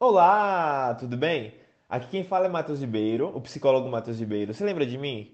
Olá, 0.00 0.92
tudo 0.94 1.16
bem? 1.16 1.54
Aqui 1.88 2.08
quem 2.08 2.24
fala 2.24 2.46
é 2.46 2.48
Matheus 2.48 2.80
Ribeiro, 2.80 3.28
o 3.28 3.40
psicólogo 3.40 3.88
Matheus 3.88 4.18
Ribeiro. 4.18 4.52
Você 4.52 4.64
lembra 4.64 4.84
de 4.84 4.98
mim? 4.98 5.32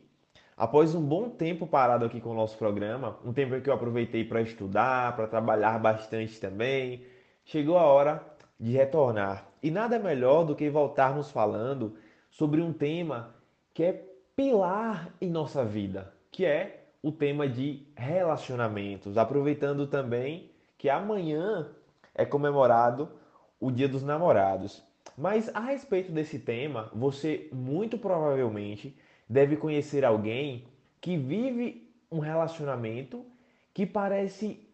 Após 0.54 0.94
um 0.94 1.00
bom 1.00 1.30
tempo 1.30 1.66
parado 1.66 2.04
aqui 2.04 2.20
com 2.20 2.28
o 2.30 2.34
nosso 2.34 2.58
programa, 2.58 3.18
um 3.24 3.32
tempo 3.32 3.58
que 3.58 3.70
eu 3.70 3.74
aproveitei 3.74 4.22
para 4.22 4.42
estudar, 4.42 5.16
para 5.16 5.26
trabalhar 5.26 5.78
bastante 5.78 6.38
também, 6.38 7.06
chegou 7.42 7.78
a 7.78 7.84
hora 7.84 8.22
de 8.60 8.72
retornar. 8.72 9.46
E 9.62 9.70
nada 9.70 9.98
melhor 9.98 10.44
do 10.44 10.54
que 10.54 10.68
voltarmos 10.68 11.30
falando 11.30 11.96
sobre 12.30 12.60
um 12.60 12.70
tema 12.70 13.34
que 13.72 13.82
é 13.82 14.04
pilar 14.36 15.08
em 15.22 15.30
nossa 15.30 15.64
vida, 15.64 16.12
que 16.30 16.44
é 16.44 16.84
o 17.02 17.10
tema 17.10 17.48
de 17.48 17.86
relacionamentos. 17.96 19.16
Aproveitando 19.16 19.86
também 19.86 20.50
que 20.76 20.90
amanhã 20.90 21.66
é 22.14 22.26
comemorado 22.26 23.19
o 23.60 23.70
Dia 23.70 23.88
dos 23.88 24.02
Namorados. 24.02 24.82
Mas 25.16 25.54
a 25.54 25.60
respeito 25.60 26.10
desse 26.10 26.38
tema, 26.38 26.90
você 26.94 27.48
muito 27.52 27.98
provavelmente 27.98 28.96
deve 29.28 29.56
conhecer 29.56 30.04
alguém 30.04 30.64
que 31.00 31.16
vive 31.16 31.88
um 32.10 32.18
relacionamento 32.18 33.24
que 33.72 33.86
parece 33.86 34.66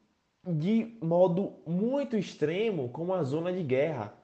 de 0.46 0.96
modo 1.02 1.54
muito 1.66 2.16
extremo 2.16 2.88
com 2.90 3.02
uma 3.02 3.24
zona 3.24 3.52
de 3.52 3.62
guerra. 3.62 4.14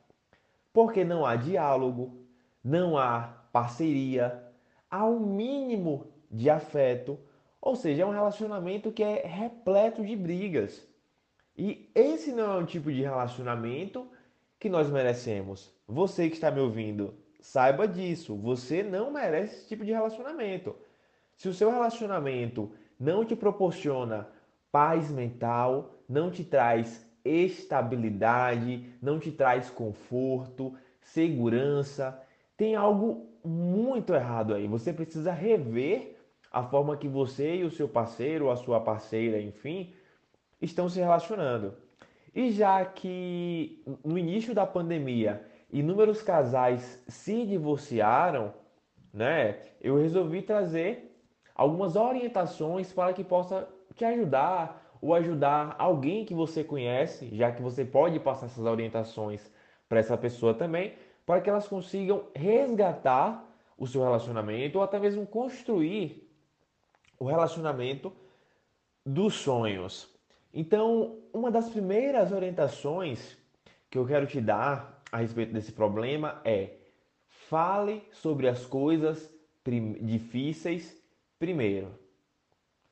Porque 0.73 1.05
não 1.05 1.27
há 1.27 1.37
diálogo, 1.37 2.25
não 2.63 2.97
há 2.97 3.45
parceria, 3.53 4.43
há 4.91 5.05
um 5.05 5.21
mínimo 5.21 6.07
de 6.31 6.49
afeto, 6.49 7.19
ou 7.61 7.77
seja, 7.77 8.03
é 8.03 8.07
um 8.07 8.11
relacionamento 8.11 8.93
que 8.93 9.03
é 9.03 9.27
repleto 9.27 10.05
de 10.05 10.17
brigas. 10.17 10.87
E 11.57 11.91
esse 11.95 12.33
não 12.33 12.53
é 12.53 12.57
um 12.57 12.65
tipo 12.65 12.91
de 12.91 13.03
relacionamento 13.03 14.09
que 14.63 14.69
nós 14.69 14.89
merecemos. 14.89 15.75
Você 15.89 16.29
que 16.29 16.37
está 16.37 16.49
me 16.49 16.61
ouvindo, 16.61 17.15
saiba 17.41 17.89
disso. 17.89 18.37
Você 18.37 18.81
não 18.81 19.11
merece 19.11 19.57
esse 19.57 19.69
tipo 19.69 19.85
de 19.85 19.91
relacionamento. 19.91 20.77
Se 21.37 21.49
o 21.49 21.53
seu 21.53 21.69
relacionamento 21.69 22.71
não 22.99 23.25
te 23.25 23.35
proporciona 23.35 24.29
paz 24.71 25.11
mental, 25.11 25.97
não 26.09 26.31
te 26.31 26.45
traz 26.45 27.05
estabilidade, 27.25 28.89
não 29.03 29.19
te 29.19 29.33
traz 29.33 29.69
conforto, 29.69 30.73
segurança, 31.01 32.23
tem 32.57 32.77
algo 32.77 33.27
muito 33.45 34.15
errado 34.15 34.55
aí. 34.55 34.69
Você 34.69 34.93
precisa 34.93 35.33
rever 35.33 36.17
a 36.53 36.63
forma 36.63 36.97
que 36.97 37.09
você 37.09 37.57
e 37.57 37.65
o 37.65 37.71
seu 37.73 37.89
parceiro, 37.89 38.49
a 38.49 38.55
sua 38.55 38.81
parceira, 38.81 39.41
enfim, 39.41 39.93
estão 40.61 40.89
se 40.89 41.01
relacionando. 41.01 41.75
E 42.35 42.51
já 42.51 42.85
que 42.85 43.83
no 44.05 44.19
início 44.19 44.55
da 44.55 44.67
pandemia 44.67 45.47
inúmeros 45.71 46.23
casais 46.23 47.03
se 47.09 47.47
divorciaram, 47.47 48.53
né, 49.13 49.59
eu 49.81 49.97
resolvi 49.97 50.43
trazer 50.43 51.15
algumas 51.55 51.97
orientações 51.97 52.93
para 52.93 53.13
que 53.13 53.23
possa 53.23 53.69
te 53.95 54.05
ajudar 54.05 54.97
ou 55.01 55.15
ajudar 55.15 55.75
alguém 55.79 56.25
que 56.25 56.35
você 56.35 56.63
conhece, 56.63 57.29
já 57.35 57.51
que 57.53 57.61
você 57.61 57.85
pode 57.85 58.19
passar 58.21 58.47
essas 58.47 58.65
orientações 58.65 59.51
para 59.89 60.01
essa 60.01 60.17
pessoa 60.17 60.55
também, 60.55 60.95
para 61.27 61.41
que 61.41 61.51
elas 61.51 61.69
consigam 61.69 62.25
resgatar 62.35 63.45
o 63.77 63.87
seu 63.87 64.03
relacionamento 64.03 64.79
ou 64.79 64.85
até 64.85 64.99
mesmo 64.99 65.27
construir 65.27 66.31
o 67.19 67.25
relacionamento 67.25 68.13
dos 69.05 69.35
sonhos. 69.35 70.12
Então, 70.53 71.19
uma 71.33 71.51
das 71.51 71.71
primeiras 71.71 72.31
orientações 72.31 73.39
que 73.89 73.97
eu 73.97 74.07
quero 74.07 74.27
te 74.27 74.41
dar 74.41 75.03
a 75.11 75.19
respeito 75.19 75.53
desse 75.53 75.73
problema 75.73 76.41
é 76.45 76.77
fale 77.27 78.03
sobre 78.11 78.49
as 78.49 78.67
coisas 78.67 79.33
difíceis 80.01 80.97
primeiro. 81.39 81.99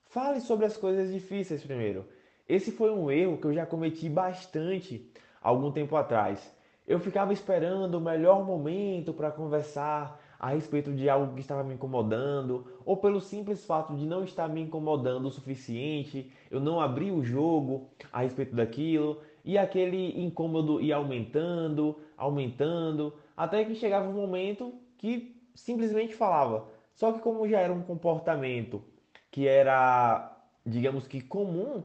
Fale 0.04 0.40
sobre 0.40 0.66
as 0.66 0.76
coisas 0.76 1.12
difíceis 1.12 1.62
primeiro. 1.62 2.06
Esse 2.48 2.72
foi 2.72 2.90
um 2.90 3.10
erro 3.10 3.38
que 3.38 3.46
eu 3.46 3.52
já 3.52 3.64
cometi 3.64 4.08
bastante 4.08 5.12
algum 5.40 5.70
tempo 5.70 5.96
atrás. 5.96 6.54
Eu 6.86 6.98
ficava 6.98 7.32
esperando 7.32 7.94
o 7.94 8.00
melhor 8.00 8.44
momento 8.44 9.12
para 9.14 9.30
conversar 9.30 10.20
a 10.40 10.48
respeito 10.48 10.90
de 10.94 11.06
algo 11.08 11.34
que 11.34 11.40
estava 11.42 11.62
me 11.62 11.74
incomodando, 11.74 12.66
ou 12.86 12.96
pelo 12.96 13.20
simples 13.20 13.66
fato 13.66 13.94
de 13.94 14.06
não 14.06 14.24
estar 14.24 14.48
me 14.48 14.62
incomodando 14.62 15.26
o 15.26 15.30
suficiente, 15.30 16.32
eu 16.50 16.58
não 16.58 16.80
abri 16.80 17.12
o 17.12 17.22
jogo 17.22 17.90
a 18.10 18.22
respeito 18.22 18.56
daquilo, 18.56 19.20
e 19.44 19.58
aquele 19.58 20.18
incômodo 20.18 20.80
ia 20.80 20.96
aumentando, 20.96 21.96
aumentando, 22.16 23.12
até 23.36 23.64
que 23.64 23.74
chegava 23.74 24.08
um 24.08 24.14
momento 24.14 24.72
que 24.96 25.36
simplesmente 25.54 26.14
falava. 26.14 26.68
Só 26.94 27.12
que 27.12 27.20
como 27.20 27.46
já 27.46 27.60
era 27.60 27.72
um 27.72 27.82
comportamento 27.82 28.82
que 29.30 29.46
era, 29.46 30.42
digamos 30.64 31.06
que 31.06 31.20
comum 31.20 31.82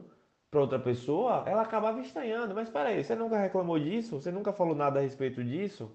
para 0.50 0.60
outra 0.60 0.78
pessoa, 0.78 1.44
ela 1.46 1.62
acabava 1.62 2.00
estranhando. 2.00 2.54
Mas 2.54 2.70
peraí, 2.70 3.04
você 3.04 3.14
nunca 3.14 3.38
reclamou 3.38 3.78
disso? 3.78 4.18
Você 4.18 4.30
nunca 4.30 4.52
falou 4.52 4.74
nada 4.74 4.98
a 4.98 5.02
respeito 5.02 5.44
disso? 5.44 5.94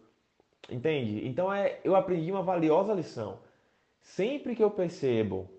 Entende? 0.70 1.28
Então 1.28 1.52
é, 1.52 1.80
eu 1.84 1.96
aprendi 1.96 2.32
uma 2.32 2.44
valiosa 2.44 2.94
lição. 2.94 3.40
Sempre 4.02 4.56
que 4.56 4.64
eu 4.64 4.72
percebo 4.72 5.50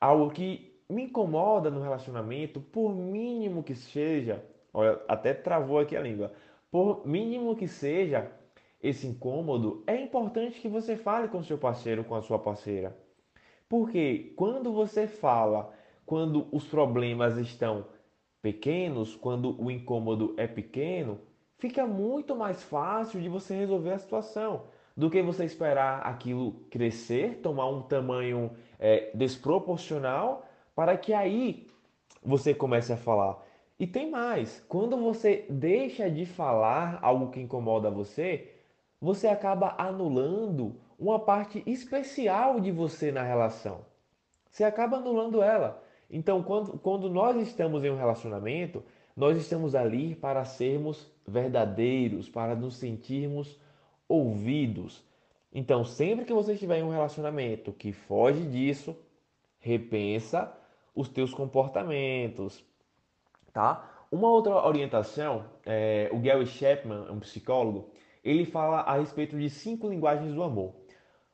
algo 0.00 0.30
que 0.30 0.76
me 0.88 1.04
incomoda 1.04 1.70
no 1.70 1.82
relacionamento, 1.82 2.60
por 2.60 2.94
mínimo 2.94 3.62
que 3.62 3.74
seja, 3.74 4.44
olha, 4.72 5.00
até 5.08 5.34
travou 5.34 5.78
aqui 5.78 5.96
a 5.96 6.00
língua, 6.00 6.32
por 6.70 7.06
mínimo 7.06 7.56
que 7.56 7.66
seja 7.66 8.30
esse 8.82 9.06
incômodo, 9.06 9.82
é 9.86 10.00
importante 10.00 10.60
que 10.60 10.68
você 10.68 10.96
fale 10.96 11.28
com 11.28 11.42
seu 11.42 11.58
parceiro, 11.58 12.04
com 12.04 12.14
a 12.14 12.22
sua 12.22 12.38
parceira. 12.38 12.96
Porque 13.68 14.32
quando 14.36 14.72
você 14.72 15.08
fala, 15.08 15.72
quando 16.04 16.46
os 16.52 16.64
problemas 16.68 17.36
estão 17.36 17.86
pequenos, 18.40 19.16
quando 19.16 19.60
o 19.60 19.70
incômodo 19.70 20.34
é 20.36 20.46
pequeno, 20.46 21.20
fica 21.58 21.86
muito 21.86 22.34
mais 22.34 22.62
fácil 22.62 23.20
de 23.20 23.28
você 23.28 23.54
resolver 23.54 23.92
a 23.92 23.98
situação 23.98 24.64
do 24.96 25.10
que 25.10 25.20
você 25.22 25.44
esperar 25.44 26.00
aquilo 26.00 26.52
crescer, 26.70 27.40
tomar 27.42 27.68
um 27.68 27.82
tamanho 27.82 28.50
é, 28.78 29.10
desproporcional, 29.14 30.46
para 30.74 30.96
que 30.96 31.12
aí 31.12 31.66
você 32.22 32.54
comece 32.54 32.92
a 32.92 32.96
falar. 32.96 33.44
E 33.78 33.86
tem 33.86 34.10
mais, 34.10 34.64
quando 34.68 34.96
você 34.96 35.44
deixa 35.50 36.10
de 36.10 36.24
falar 36.24 36.98
algo 37.02 37.30
que 37.30 37.40
incomoda 37.40 37.90
você, 37.90 38.54
você 38.98 39.28
acaba 39.28 39.74
anulando 39.76 40.80
uma 40.98 41.18
parte 41.18 41.62
especial 41.66 42.58
de 42.58 42.72
você 42.72 43.12
na 43.12 43.22
relação. 43.22 43.84
Você 44.50 44.64
acaba 44.64 44.96
anulando 44.96 45.42
ela. 45.42 45.82
Então, 46.08 46.42
quando, 46.42 46.78
quando 46.78 47.10
nós 47.10 47.36
estamos 47.36 47.84
em 47.84 47.90
um 47.90 47.98
relacionamento, 47.98 48.82
nós 49.16 49.38
estamos 49.38 49.74
ali 49.74 50.14
para 50.14 50.44
sermos 50.44 51.10
verdadeiros, 51.26 52.28
para 52.28 52.54
nos 52.54 52.76
sentirmos 52.76 53.58
ouvidos. 54.06 55.02
Então, 55.52 55.84
sempre 55.84 56.26
que 56.26 56.34
você 56.34 56.52
estiver 56.52 56.80
em 56.80 56.82
um 56.82 56.90
relacionamento 56.90 57.72
que 57.72 57.92
foge 57.92 58.44
disso, 58.44 58.94
repensa 59.58 60.52
os 60.94 61.08
teus 61.08 61.32
comportamentos, 61.32 62.62
tá? 63.52 63.90
Uma 64.12 64.30
outra 64.30 64.54
orientação, 64.66 65.46
é, 65.64 66.10
o 66.12 66.18
Gary 66.18 66.46
Chapman, 66.46 67.10
um 67.10 67.18
psicólogo, 67.18 67.90
ele 68.22 68.44
fala 68.44 68.80
a 68.80 68.98
respeito 68.98 69.36
de 69.38 69.48
cinco 69.48 69.88
linguagens 69.88 70.34
do 70.34 70.42
amor. 70.42 70.74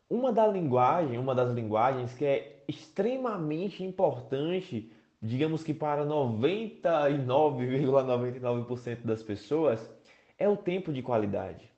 Uma 0.08 0.32
da 0.32 0.46
linguagem, 0.46 1.18
uma 1.18 1.34
das 1.34 1.52
linguagens 1.52 2.14
que 2.14 2.24
é 2.24 2.64
extremamente 2.68 3.82
importante 3.82 4.92
digamos 5.22 5.62
que 5.62 5.72
para 5.72 6.04
99,99% 6.04 8.40
,99 8.40 9.04
das 9.04 9.22
pessoas, 9.22 9.88
é 10.36 10.48
o 10.48 10.56
tempo 10.56 10.92
de 10.92 11.00
qualidade. 11.00 11.70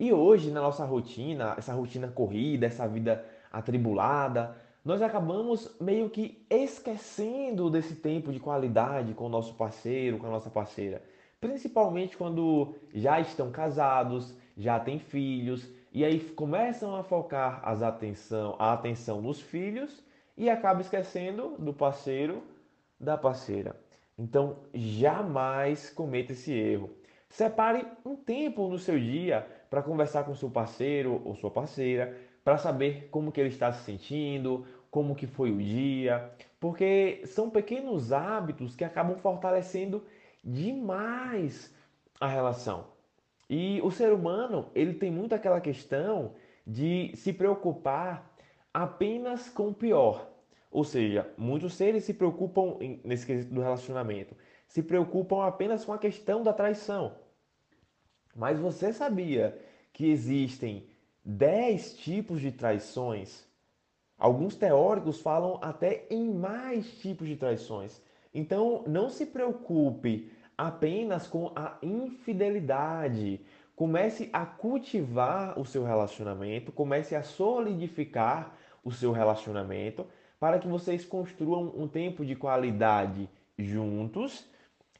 E 0.00 0.10
hoje, 0.12 0.50
na 0.50 0.62
nossa 0.62 0.84
rotina, 0.84 1.54
essa 1.58 1.74
rotina 1.74 2.08
corrida, 2.08 2.66
essa 2.66 2.88
vida 2.88 3.24
atribulada, 3.52 4.56
nós 4.84 5.02
acabamos 5.02 5.76
meio 5.78 6.08
que 6.08 6.44
esquecendo 6.48 7.70
desse 7.70 7.94
tempo 7.94 8.32
de 8.32 8.40
qualidade 8.40 9.14
com 9.14 9.26
o 9.26 9.28
nosso 9.28 9.54
parceiro, 9.54 10.18
com 10.18 10.26
a 10.26 10.30
nossa 10.30 10.50
parceira. 10.50 11.02
Principalmente 11.40 12.16
quando 12.16 12.74
já 12.94 13.20
estão 13.20 13.52
casados, 13.52 14.34
já 14.56 14.80
têm 14.80 14.98
filhos, 14.98 15.68
e 15.92 16.04
aí 16.04 16.18
começam 16.20 16.96
a 16.96 17.02
focar 17.02 17.60
as 17.62 17.82
atenção, 17.82 18.56
a 18.58 18.72
atenção 18.72 19.20
nos 19.20 19.40
filhos 19.40 20.02
e 20.36 20.48
acaba 20.48 20.80
esquecendo 20.80 21.54
do 21.58 21.74
parceiro 21.74 22.42
da 23.02 23.18
parceira. 23.18 23.76
Então, 24.16 24.58
jamais 24.72 25.90
cometa 25.90 26.32
esse 26.32 26.52
erro. 26.52 26.90
Separe 27.28 27.84
um 28.04 28.14
tempo 28.14 28.68
no 28.68 28.78
seu 28.78 28.98
dia 28.98 29.46
para 29.68 29.82
conversar 29.82 30.24
com 30.24 30.34
seu 30.34 30.50
parceiro 30.50 31.20
ou 31.24 31.34
sua 31.34 31.50
parceira, 31.50 32.16
para 32.44 32.58
saber 32.58 33.08
como 33.10 33.32
que 33.32 33.40
ele 33.40 33.48
está 33.48 33.72
se 33.72 33.84
sentindo, 33.84 34.66
como 34.90 35.16
que 35.16 35.26
foi 35.26 35.50
o 35.50 35.58
dia, 35.58 36.30
porque 36.60 37.22
são 37.24 37.48
pequenos 37.48 38.12
hábitos 38.12 38.76
que 38.76 38.84
acabam 38.84 39.16
fortalecendo 39.16 40.04
demais 40.44 41.74
a 42.20 42.26
relação. 42.26 42.86
E 43.48 43.80
o 43.82 43.90
ser 43.90 44.12
humano, 44.12 44.70
ele 44.74 44.94
tem 44.94 45.10
muito 45.10 45.34
aquela 45.34 45.60
questão 45.60 46.34
de 46.66 47.12
se 47.14 47.32
preocupar 47.32 48.30
apenas 48.72 49.48
com 49.48 49.68
o 49.68 49.74
pior. 49.74 50.31
Ou 50.72 50.84
seja, 50.84 51.30
muitos 51.36 51.74
seres 51.74 52.04
se 52.04 52.14
preocupam 52.14 52.78
nesse 53.04 53.26
quesito 53.26 53.52
do 53.52 53.60
relacionamento, 53.60 54.34
se 54.66 54.82
preocupam 54.82 55.44
apenas 55.44 55.84
com 55.84 55.92
a 55.92 55.98
questão 55.98 56.42
da 56.42 56.52
traição. 56.52 57.14
Mas 58.34 58.58
você 58.58 58.90
sabia 58.90 59.60
que 59.92 60.10
existem 60.10 60.88
10 61.22 61.98
tipos 61.98 62.40
de 62.40 62.50
traições? 62.50 63.46
Alguns 64.16 64.56
teóricos 64.56 65.20
falam 65.20 65.58
até 65.60 66.06
em 66.08 66.32
mais 66.32 66.90
tipos 66.98 67.28
de 67.28 67.36
traições. 67.36 68.00
Então, 68.32 68.82
não 68.86 69.10
se 69.10 69.26
preocupe 69.26 70.32
apenas 70.56 71.26
com 71.26 71.52
a 71.54 71.76
infidelidade. 71.82 73.44
Comece 73.76 74.30
a 74.32 74.46
cultivar 74.46 75.58
o 75.58 75.66
seu 75.66 75.84
relacionamento, 75.84 76.72
comece 76.72 77.14
a 77.14 77.22
solidificar 77.22 78.56
o 78.82 78.90
seu 78.90 79.12
relacionamento 79.12 80.06
para 80.42 80.58
que 80.58 80.66
vocês 80.66 81.04
construam 81.04 81.72
um 81.76 81.86
tempo 81.86 82.24
de 82.24 82.34
qualidade 82.34 83.30
juntos 83.56 84.44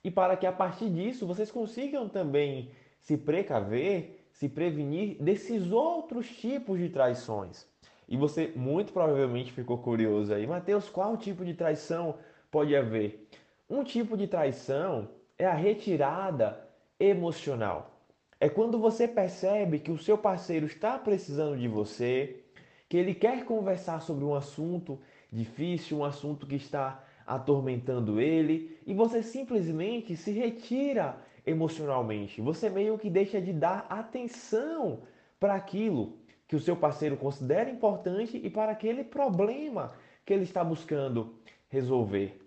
e 0.04 0.08
para 0.08 0.36
que 0.36 0.46
a 0.46 0.52
partir 0.52 0.88
disso 0.88 1.26
vocês 1.26 1.50
consigam 1.50 2.08
também 2.08 2.70
se 3.00 3.16
precaver, 3.16 4.24
se 4.30 4.48
prevenir 4.48 5.20
desses 5.20 5.72
outros 5.72 6.28
tipos 6.28 6.78
de 6.78 6.88
traições. 6.88 7.66
E 8.08 8.16
você 8.16 8.52
muito 8.54 8.92
provavelmente 8.92 9.50
ficou 9.50 9.78
curioso 9.78 10.32
aí, 10.32 10.46
Mateus, 10.46 10.88
qual 10.88 11.16
tipo 11.16 11.44
de 11.44 11.54
traição 11.54 12.18
pode 12.48 12.76
haver? 12.76 13.28
Um 13.68 13.82
tipo 13.82 14.16
de 14.16 14.28
traição 14.28 15.08
é 15.36 15.44
a 15.44 15.54
retirada 15.54 16.64
emocional. 17.00 17.90
É 18.38 18.48
quando 18.48 18.78
você 18.78 19.08
percebe 19.08 19.80
que 19.80 19.90
o 19.90 19.98
seu 19.98 20.16
parceiro 20.16 20.66
está 20.66 20.96
precisando 21.00 21.58
de 21.58 21.66
você, 21.66 22.44
que 22.88 22.96
ele 22.96 23.12
quer 23.12 23.44
conversar 23.44 24.02
sobre 24.02 24.24
um 24.24 24.36
assunto 24.36 25.00
difícil, 25.32 25.98
um 25.98 26.04
assunto 26.04 26.46
que 26.46 26.56
está 26.56 27.02
atormentando 27.26 28.20
ele, 28.20 28.78
e 28.86 28.92
você 28.92 29.22
simplesmente 29.22 30.16
se 30.16 30.32
retira 30.32 31.16
emocionalmente. 31.46 32.40
Você 32.40 32.68
meio 32.68 32.98
que 32.98 33.08
deixa 33.08 33.40
de 33.40 33.52
dar 33.52 33.86
atenção 33.88 35.02
para 35.40 35.54
aquilo 35.54 36.18
que 36.46 36.54
o 36.54 36.60
seu 36.60 36.76
parceiro 36.76 37.16
considera 37.16 37.70
importante 37.70 38.36
e 38.36 38.50
para 38.50 38.72
aquele 38.72 39.02
problema 39.02 39.92
que 40.24 40.32
ele 40.32 40.44
está 40.44 40.62
buscando 40.62 41.34
resolver. 41.68 42.38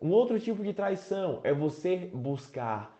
Um 0.00 0.10
outro 0.10 0.38
tipo 0.38 0.62
de 0.62 0.72
traição 0.72 1.40
é 1.42 1.52
você 1.52 2.10
buscar 2.14 2.96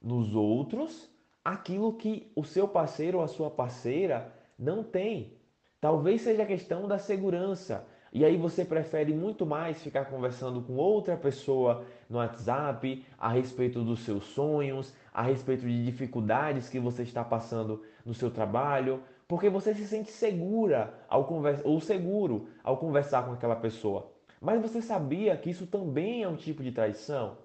nos 0.00 0.34
outros 0.34 1.10
aquilo 1.44 1.94
que 1.94 2.30
o 2.34 2.44
seu 2.44 2.68
parceiro 2.68 3.18
ou 3.18 3.24
a 3.24 3.28
sua 3.28 3.50
parceira 3.50 4.32
não 4.58 4.82
tem. 4.82 5.32
Talvez 5.80 6.22
seja 6.22 6.42
a 6.44 6.46
questão 6.46 6.88
da 6.88 6.98
segurança. 6.98 7.86
E 8.14 8.24
aí 8.24 8.36
você 8.36 8.64
prefere 8.64 9.12
muito 9.12 9.44
mais 9.44 9.82
ficar 9.82 10.04
conversando 10.04 10.62
com 10.62 10.76
outra 10.76 11.16
pessoa 11.16 11.84
no 12.08 12.18
WhatsApp 12.18 13.04
a 13.18 13.28
respeito 13.28 13.82
dos 13.82 14.04
seus 14.04 14.22
sonhos, 14.26 14.94
a 15.12 15.20
respeito 15.20 15.66
de 15.66 15.84
dificuldades 15.84 16.68
que 16.68 16.78
você 16.78 17.02
está 17.02 17.24
passando 17.24 17.82
no 18.06 18.14
seu 18.14 18.30
trabalho, 18.30 19.02
porque 19.26 19.50
você 19.50 19.74
se 19.74 19.84
sente 19.84 20.12
segura 20.12 20.94
ao 21.08 21.24
conversar 21.24 21.66
ou 21.66 21.80
seguro 21.80 22.46
ao 22.62 22.76
conversar 22.76 23.24
com 23.24 23.32
aquela 23.32 23.56
pessoa. 23.56 24.12
Mas 24.40 24.62
você 24.62 24.80
sabia 24.80 25.36
que 25.36 25.50
isso 25.50 25.66
também 25.66 26.22
é 26.22 26.28
um 26.28 26.36
tipo 26.36 26.62
de 26.62 26.70
traição? 26.70 27.36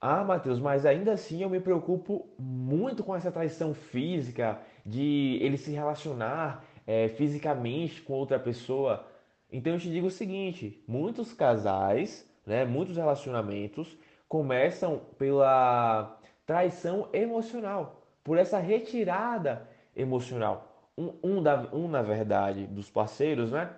Ah, 0.00 0.24
Matheus, 0.24 0.58
mas 0.58 0.84
ainda 0.84 1.12
assim 1.12 1.42
eu 1.42 1.50
me 1.50 1.60
preocupo 1.60 2.28
muito 2.38 3.04
com 3.04 3.14
essa 3.14 3.30
traição 3.30 3.72
física, 3.72 4.60
de 4.84 5.38
ele 5.40 5.56
se 5.56 5.70
relacionar 5.70 6.64
é, 6.84 7.08
fisicamente 7.10 8.02
com 8.02 8.14
outra 8.14 8.38
pessoa. 8.38 9.06
Então 9.50 9.74
eu 9.74 9.78
te 9.78 9.90
digo 9.90 10.06
o 10.06 10.10
seguinte: 10.10 10.82
muitos 10.86 11.32
casais, 11.32 12.28
né, 12.46 12.64
muitos 12.64 12.96
relacionamentos 12.96 13.96
começam 14.28 15.00
pela 15.16 16.18
traição 16.44 17.08
emocional, 17.12 18.02
por 18.22 18.38
essa 18.38 18.58
retirada 18.58 19.68
emocional. 19.94 20.66
Um, 20.96 21.12
um, 21.22 21.42
da, 21.42 21.68
um 21.72 21.88
na 21.88 22.02
verdade, 22.02 22.66
dos 22.66 22.90
parceiros, 22.90 23.52
né? 23.52 23.72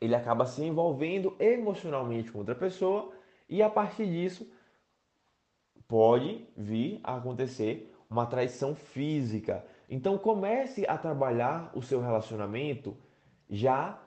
ele 0.00 0.14
acaba 0.14 0.44
se 0.44 0.62
envolvendo 0.62 1.34
emocionalmente 1.38 2.30
com 2.30 2.38
outra 2.38 2.54
pessoa 2.54 3.12
e 3.48 3.62
a 3.62 3.70
partir 3.70 4.06
disso 4.06 4.50
pode 5.88 6.46
vir 6.56 7.00
a 7.02 7.16
acontecer 7.16 7.94
uma 8.10 8.26
traição 8.26 8.74
física. 8.74 9.64
Então 9.88 10.18
comece 10.18 10.84
a 10.86 10.98
trabalhar 10.98 11.70
o 11.74 11.82
seu 11.82 12.00
relacionamento 12.00 12.96
já 13.48 13.98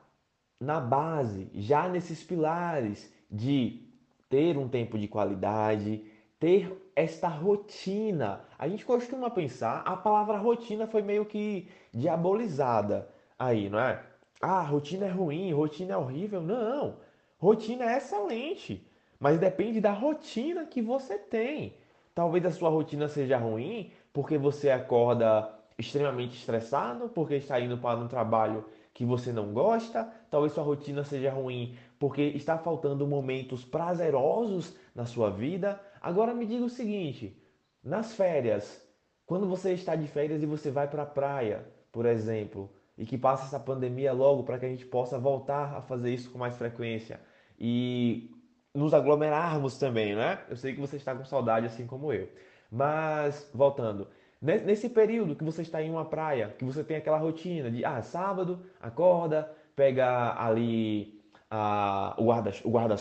na 0.59 0.79
base, 0.79 1.49
já 1.53 1.87
nesses 1.87 2.23
pilares 2.23 3.13
de 3.29 3.87
ter 4.29 4.57
um 4.57 4.67
tempo 4.67 4.97
de 4.97 5.07
qualidade, 5.07 6.03
ter 6.39 6.91
esta 6.95 7.27
rotina. 7.27 8.41
A 8.57 8.67
gente 8.67 8.85
costuma 8.85 9.29
pensar, 9.29 9.81
a 9.85 9.95
palavra 9.95 10.37
rotina 10.37 10.87
foi 10.87 11.01
meio 11.01 11.25
que 11.25 11.69
diabolizada 11.93 13.09
aí, 13.37 13.69
não 13.69 13.79
é? 13.79 14.03
Ah, 14.41 14.61
rotina 14.61 15.05
é 15.05 15.09
ruim, 15.09 15.51
rotina 15.53 15.93
é 15.93 15.97
horrível. 15.97 16.41
Não, 16.41 16.97
rotina 17.39 17.85
é 17.85 17.97
excelente, 17.97 18.85
mas 19.19 19.39
depende 19.39 19.81
da 19.81 19.91
rotina 19.91 20.65
que 20.65 20.81
você 20.81 21.17
tem. 21.17 21.75
Talvez 22.13 22.45
a 22.45 22.51
sua 22.51 22.69
rotina 22.69 23.07
seja 23.07 23.37
ruim 23.37 23.91
porque 24.11 24.37
você 24.37 24.71
acorda 24.71 25.53
extremamente 25.77 26.35
estressado, 26.35 27.09
porque 27.09 27.35
está 27.35 27.59
indo 27.59 27.77
para 27.77 27.99
um 27.99 28.07
trabalho 28.07 28.65
que 28.93 29.05
você 29.05 29.31
não 29.31 29.53
gosta. 29.53 30.11
Talvez 30.29 30.53
sua 30.53 30.63
rotina 30.63 31.03
seja 31.03 31.31
ruim 31.31 31.77
porque 31.99 32.21
está 32.21 32.57
faltando 32.57 33.07
momentos 33.07 33.63
prazerosos 33.63 34.75
na 34.93 35.05
sua 35.05 35.29
vida. 35.29 35.79
Agora 36.01 36.33
me 36.33 36.45
diga 36.45 36.65
o 36.65 36.69
seguinte: 36.69 37.41
nas 37.83 38.13
férias, 38.13 38.85
quando 39.25 39.47
você 39.47 39.73
está 39.73 39.95
de 39.95 40.07
férias 40.07 40.41
e 40.43 40.45
você 40.45 40.71
vai 40.71 40.87
para 40.87 41.03
a 41.03 41.07
praia, 41.07 41.65
por 41.91 42.05
exemplo, 42.05 42.69
e 42.97 43.05
que 43.05 43.17
passe 43.17 43.45
essa 43.45 43.59
pandemia 43.59 44.13
logo 44.13 44.43
para 44.43 44.57
que 44.57 44.65
a 44.65 44.69
gente 44.69 44.85
possa 44.85 45.19
voltar 45.19 45.75
a 45.75 45.81
fazer 45.81 46.13
isso 46.13 46.31
com 46.31 46.37
mais 46.37 46.57
frequência 46.57 47.19
e 47.59 48.31
nos 48.73 48.93
aglomerarmos 48.93 49.77
também, 49.77 50.15
né? 50.15 50.39
Eu 50.49 50.55
sei 50.55 50.73
que 50.73 50.79
você 50.79 50.97
está 50.97 51.15
com 51.15 51.25
saudade 51.25 51.65
assim 51.65 51.87
como 51.87 52.13
eu. 52.13 52.29
Mas 52.71 53.49
voltando, 53.53 54.07
nesse 54.41 54.89
período 54.89 55.35
que 55.35 55.43
você 55.43 55.61
está 55.61 55.81
em 55.81 55.89
uma 55.89 56.05
praia, 56.05 56.53
que 56.57 56.65
você 56.65 56.83
tem 56.83 56.97
aquela 56.97 57.17
rotina 57.17 57.71
de 57.71 57.83
ah, 57.83 58.01
sábado, 58.01 58.65
acorda, 58.79 59.51
pega 59.77 60.33
ali 60.41 61.21
a, 61.51 62.15
o 62.17 62.25
guarda-sol, 62.25 62.71
guarda 62.71 62.97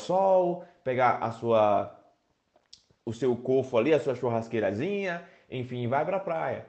pega 0.84 1.16
a 1.16 1.32
sua 1.32 1.92
o 3.04 3.12
seu 3.12 3.34
cofo 3.36 3.78
ali, 3.78 3.94
a 3.94 4.00
sua 4.00 4.14
churrasqueirazinha, 4.14 5.24
enfim, 5.50 5.88
vai 5.88 6.04
para 6.04 6.18
a 6.18 6.20
praia. 6.20 6.66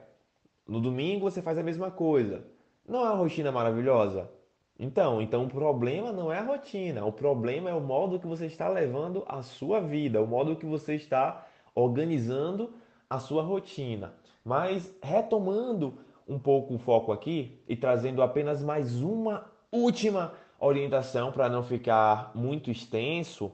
No 0.66 0.80
domingo 0.80 1.28
você 1.30 1.42
faz 1.42 1.58
a 1.58 1.62
mesma 1.62 1.90
coisa. 1.90 2.44
Não 2.86 3.00
é 3.00 3.10
uma 3.10 3.16
rotina 3.16 3.52
maravilhosa? 3.52 4.30
Então, 4.78 5.20
então 5.20 5.44
o 5.44 5.48
problema 5.48 6.12
não 6.12 6.32
é 6.32 6.38
a 6.38 6.44
rotina, 6.44 7.04
o 7.04 7.12
problema 7.12 7.68
é 7.68 7.74
o 7.74 7.80
modo 7.80 8.20
que 8.20 8.26
você 8.26 8.46
está 8.46 8.68
levando 8.68 9.24
a 9.28 9.42
sua 9.42 9.80
vida, 9.80 10.22
o 10.22 10.26
modo 10.26 10.56
que 10.56 10.64
você 10.64 10.94
está 10.94 11.44
organizando 11.74 12.72
a 13.10 13.18
sua 13.18 13.42
rotina. 13.42 14.14
Mas 14.44 14.94
retomando 15.02 15.98
um 16.26 16.38
pouco 16.38 16.74
o 16.74 16.78
foco 16.78 17.10
aqui 17.10 17.60
e 17.68 17.74
trazendo 17.74 18.22
apenas 18.22 18.62
mais 18.62 19.02
uma 19.02 19.57
última 19.70 20.32
orientação 20.58 21.30
para 21.30 21.48
não 21.48 21.62
ficar 21.62 22.32
muito 22.34 22.70
extenso 22.70 23.52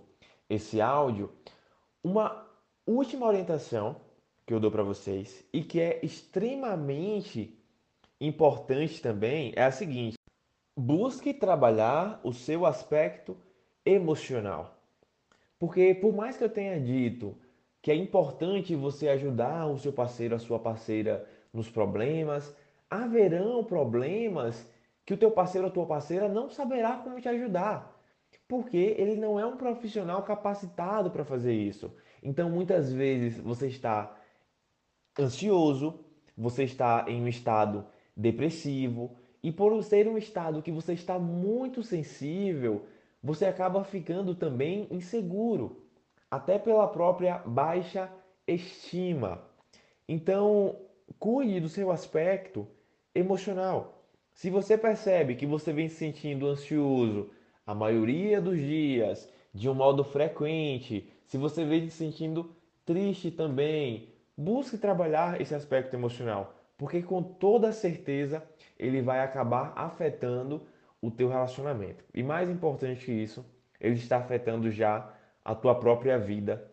esse 0.48 0.80
áudio, 0.80 1.32
uma 2.02 2.46
última 2.86 3.26
orientação 3.26 3.96
que 4.46 4.52
eu 4.52 4.60
dou 4.60 4.70
para 4.70 4.82
vocês 4.82 5.44
e 5.52 5.62
que 5.62 5.80
é 5.80 6.00
extremamente 6.02 7.58
importante 8.20 9.00
também 9.00 9.52
é 9.56 9.64
a 9.64 9.72
seguinte: 9.72 10.16
busque 10.76 11.32
trabalhar 11.34 12.20
o 12.22 12.32
seu 12.32 12.66
aspecto 12.66 13.36
emocional. 13.84 14.78
Porque 15.58 15.94
por 15.94 16.14
mais 16.14 16.36
que 16.36 16.44
eu 16.44 16.48
tenha 16.48 16.80
dito 16.80 17.36
que 17.80 17.90
é 17.90 17.94
importante 17.94 18.74
você 18.74 19.08
ajudar 19.08 19.66
o 19.66 19.78
seu 19.78 19.92
parceiro, 19.92 20.34
a 20.34 20.38
sua 20.38 20.58
parceira 20.58 21.28
nos 21.52 21.68
problemas, 21.68 22.54
haverão 22.88 23.62
problemas 23.62 24.66
que 25.04 25.14
o 25.14 25.16
teu 25.16 25.30
parceiro 25.30 25.66
ou 25.66 25.72
tua 25.72 25.86
parceira 25.86 26.28
não 26.28 26.48
saberá 26.48 26.96
como 26.96 27.20
te 27.20 27.28
ajudar, 27.28 28.00
porque 28.48 28.94
ele 28.98 29.16
não 29.16 29.38
é 29.38 29.46
um 29.46 29.56
profissional 29.56 30.22
capacitado 30.22 31.10
para 31.10 31.24
fazer 31.24 31.54
isso. 31.54 31.94
Então, 32.22 32.48
muitas 32.48 32.92
vezes 32.92 33.38
você 33.38 33.68
está 33.68 34.16
ansioso, 35.18 36.04
você 36.36 36.64
está 36.64 37.04
em 37.08 37.22
um 37.22 37.28
estado 37.28 37.86
depressivo. 38.16 39.16
E 39.42 39.52
por 39.52 39.82
ser 39.82 40.08
um 40.08 40.16
estado 40.16 40.62
que 40.62 40.72
você 40.72 40.94
está 40.94 41.18
muito 41.18 41.82
sensível, 41.82 42.86
você 43.22 43.46
acaba 43.46 43.84
ficando 43.84 44.34
também 44.34 44.88
inseguro, 44.90 45.86
até 46.30 46.58
pela 46.58 46.88
própria 46.88 47.38
baixa 47.38 48.10
estima. 48.46 49.42
Então, 50.08 50.80
cuide 51.18 51.60
do 51.60 51.68
seu 51.68 51.90
aspecto 51.90 52.66
emocional. 53.14 54.03
Se 54.34 54.50
você 54.50 54.76
percebe 54.76 55.36
que 55.36 55.46
você 55.46 55.72
vem 55.72 55.88
se 55.88 55.94
sentindo 55.94 56.48
ansioso 56.48 57.30
a 57.64 57.74
maioria 57.74 58.40
dos 58.40 58.58
dias, 58.58 59.32
de 59.54 59.68
um 59.70 59.74
modo 59.74 60.02
frequente, 60.02 61.08
se 61.24 61.38
você 61.38 61.64
vem 61.64 61.88
se 61.88 61.96
sentindo 61.96 62.54
triste 62.84 63.30
também, 63.30 64.12
busque 64.36 64.76
trabalhar 64.76 65.40
esse 65.40 65.54
aspecto 65.54 65.94
emocional, 65.94 66.54
porque 66.76 67.00
com 67.00 67.22
toda 67.22 67.72
certeza 67.72 68.42
ele 68.76 69.00
vai 69.00 69.20
acabar 69.20 69.72
afetando 69.76 70.66
o 71.00 71.12
teu 71.12 71.28
relacionamento. 71.28 72.04
E 72.12 72.22
mais 72.22 72.50
importante 72.50 73.06
que 73.06 73.12
isso, 73.12 73.46
ele 73.80 73.94
está 73.94 74.18
afetando 74.18 74.68
já 74.68 75.14
a 75.44 75.54
tua 75.54 75.76
própria 75.76 76.18
vida 76.18 76.70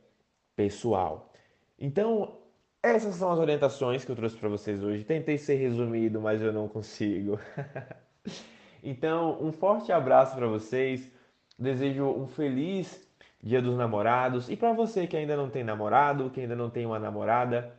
pessoal. 0.55 1.31
Então, 1.77 2.40
essas 2.83 3.15
são 3.15 3.31
as 3.31 3.39
orientações 3.39 4.03
que 4.03 4.11
eu 4.11 4.15
trouxe 4.15 4.35
para 4.35 4.49
vocês 4.49 4.83
hoje. 4.83 5.03
Tentei 5.03 5.37
ser 5.37 5.55
resumido, 5.55 6.19
mas 6.19 6.41
eu 6.41 6.51
não 6.51 6.67
consigo. 6.67 7.39
então, 8.83 9.37
um 9.41 9.51
forte 9.51 9.91
abraço 9.91 10.35
para 10.35 10.47
vocês. 10.47 11.11
Desejo 11.57 12.05
um 12.05 12.27
feliz 12.27 13.07
Dia 13.43 13.61
dos 13.61 13.77
Namorados. 13.77 14.49
E 14.49 14.55
para 14.55 14.73
você 14.73 15.05
que 15.05 15.15
ainda 15.15 15.35
não 15.35 15.49
tem 15.49 15.63
namorado, 15.63 16.29
que 16.29 16.41
ainda 16.41 16.55
não 16.55 16.69
tem 16.69 16.85
uma 16.85 16.99
namorada, 16.99 17.71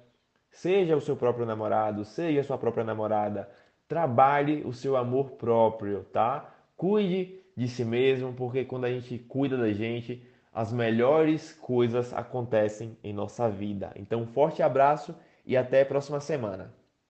seja 0.50 0.96
o 0.96 1.00
seu 1.00 1.16
próprio 1.16 1.46
namorado, 1.46 2.04
seja 2.04 2.40
a 2.40 2.44
sua 2.44 2.58
própria 2.58 2.84
namorada, 2.84 3.48
trabalhe 3.88 4.62
o 4.64 4.72
seu 4.72 4.96
amor 4.96 5.32
próprio, 5.32 6.04
tá? 6.12 6.54
Cuide 6.76 7.40
de 7.56 7.68
si 7.68 7.84
mesmo, 7.84 8.32
porque 8.32 8.64
quando 8.64 8.84
a 8.84 8.90
gente 8.90 9.18
cuida 9.18 9.56
da 9.56 9.72
gente, 9.72 10.26
as 10.52 10.72
melhores 10.72 11.52
coisas 11.52 12.12
acontecem 12.12 12.96
em 13.02 13.12
nossa 13.12 13.48
vida. 13.48 13.92
Então, 13.96 14.22
um 14.22 14.26
forte 14.26 14.62
abraço 14.62 15.14
e 15.46 15.56
até 15.56 15.82
a 15.82 15.86
próxima 15.86 16.20
semana. 16.20 16.72